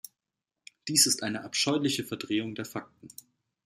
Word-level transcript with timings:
Dies 0.87 1.05
ist 1.05 1.21
eine 1.21 1.43
abscheuliche 1.43 2.03
Verdrehung 2.03 2.55
der 2.55 2.65
Fakten. 2.65 3.09